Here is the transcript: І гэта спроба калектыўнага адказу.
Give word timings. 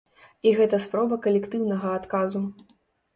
І 0.47 0.53
гэта 0.59 0.79
спроба 0.85 1.19
калектыўнага 1.27 1.91
адказу. 1.99 2.41